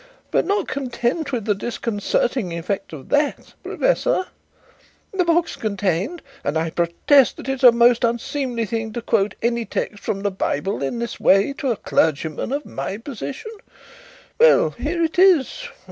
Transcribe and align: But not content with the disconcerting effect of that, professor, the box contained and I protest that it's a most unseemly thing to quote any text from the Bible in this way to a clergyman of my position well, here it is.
But 0.31 0.47
not 0.47 0.67
content 0.67 1.31
with 1.31 1.45
the 1.45 1.53
disconcerting 1.53 2.57
effect 2.57 2.91
of 2.91 3.09
that, 3.09 3.53
professor, 3.61 4.25
the 5.13 5.23
box 5.23 5.55
contained 5.55 6.23
and 6.43 6.57
I 6.57 6.71
protest 6.71 7.37
that 7.37 7.47
it's 7.47 7.63
a 7.63 7.71
most 7.71 8.03
unseemly 8.03 8.65
thing 8.65 8.93
to 8.93 9.03
quote 9.03 9.35
any 9.43 9.63
text 9.63 9.99
from 9.99 10.23
the 10.23 10.31
Bible 10.31 10.81
in 10.81 10.97
this 10.97 11.19
way 11.19 11.53
to 11.59 11.69
a 11.69 11.75
clergyman 11.77 12.51
of 12.51 12.65
my 12.65 12.97
position 12.97 13.51
well, 14.39 14.71
here 14.71 15.03
it 15.03 15.19
is. 15.19 15.69